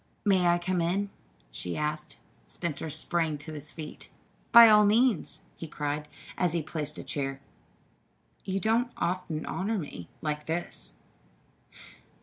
[0.25, 1.11] "May I come in?"
[1.51, 2.17] she asked.
[2.47, 4.09] Spencer sprang to his feet.
[4.51, 6.07] "By all means," he cried
[6.39, 7.39] as he placed a chair.
[8.43, 10.93] "You don't often honor me like this."